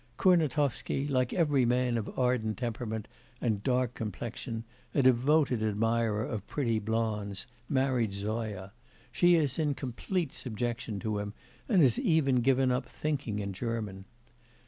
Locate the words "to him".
11.01-11.35